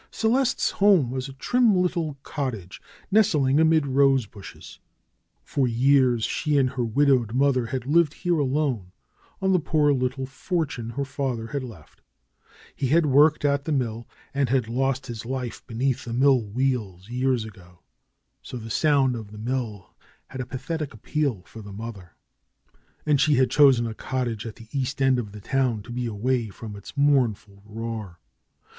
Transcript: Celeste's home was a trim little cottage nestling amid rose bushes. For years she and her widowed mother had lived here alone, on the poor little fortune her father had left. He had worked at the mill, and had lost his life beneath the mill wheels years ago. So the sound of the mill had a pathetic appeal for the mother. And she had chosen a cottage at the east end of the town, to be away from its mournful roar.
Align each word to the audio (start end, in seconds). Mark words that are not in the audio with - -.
Celeste's 0.09 0.71
home 0.71 1.11
was 1.11 1.29
a 1.29 1.33
trim 1.33 1.75
little 1.75 2.17
cottage 2.23 2.81
nestling 3.11 3.59
amid 3.59 3.85
rose 3.85 4.25
bushes. 4.25 4.79
For 5.43 5.67
years 5.67 6.23
she 6.23 6.57
and 6.57 6.71
her 6.71 6.83
widowed 6.83 7.35
mother 7.35 7.67
had 7.67 7.85
lived 7.85 8.15
here 8.15 8.39
alone, 8.39 8.93
on 9.43 9.53
the 9.53 9.59
poor 9.59 9.93
little 9.93 10.25
fortune 10.25 10.89
her 10.89 11.05
father 11.05 11.49
had 11.49 11.61
left. 11.63 12.01
He 12.75 12.87
had 12.87 13.05
worked 13.05 13.45
at 13.45 13.65
the 13.65 13.71
mill, 13.71 14.07
and 14.33 14.49
had 14.49 14.67
lost 14.67 15.05
his 15.05 15.23
life 15.23 15.61
beneath 15.67 16.05
the 16.05 16.13
mill 16.13 16.41
wheels 16.45 17.07
years 17.09 17.45
ago. 17.45 17.83
So 18.41 18.57
the 18.57 18.71
sound 18.71 19.15
of 19.15 19.29
the 19.31 19.37
mill 19.37 19.93
had 20.29 20.41
a 20.41 20.47
pathetic 20.47 20.95
appeal 20.95 21.43
for 21.45 21.61
the 21.61 21.71
mother. 21.71 22.13
And 23.05 23.21
she 23.21 23.35
had 23.35 23.51
chosen 23.51 23.85
a 23.85 23.93
cottage 23.93 24.47
at 24.47 24.55
the 24.55 24.67
east 24.71 24.99
end 24.99 25.19
of 25.19 25.31
the 25.31 25.41
town, 25.41 25.83
to 25.83 25.91
be 25.91 26.07
away 26.07 26.49
from 26.49 26.75
its 26.75 26.97
mournful 26.97 27.61
roar. 27.67 28.17